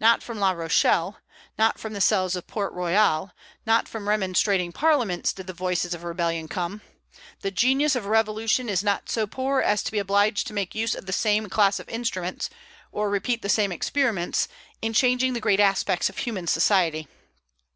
Not 0.00 0.20
from 0.20 0.40
La 0.40 0.50
Rochelle, 0.50 1.18
not 1.56 1.78
from 1.78 1.92
the 1.92 2.00
cells 2.00 2.34
of 2.34 2.48
Port 2.48 2.72
Royal, 2.72 3.30
not 3.64 3.86
from 3.86 4.08
remonstrating 4.08 4.72
parliaments 4.72 5.32
did 5.32 5.46
the 5.46 5.52
voices 5.52 5.94
of 5.94 6.02
rebellion 6.02 6.48
come: 6.48 6.80
the 7.42 7.52
genius 7.52 7.94
of 7.94 8.06
Revolution 8.06 8.68
is 8.68 8.82
not 8.82 9.08
so 9.08 9.28
poor 9.28 9.60
as 9.60 9.84
to 9.84 9.92
be 9.92 10.00
obliged 10.00 10.48
to 10.48 10.52
make 10.54 10.74
use 10.74 10.96
of 10.96 11.06
the 11.06 11.12
same 11.12 11.48
class 11.48 11.78
of 11.78 11.88
instruments, 11.88 12.50
or 12.90 13.08
repeat 13.10 13.42
the 13.42 13.48
same 13.48 13.70
experiments, 13.70 14.48
in 14.82 14.92
changing 14.92 15.34
the 15.34 15.40
great 15.40 15.60
aspects 15.60 16.08
of 16.08 16.18
human 16.18 16.48
society. 16.48 17.06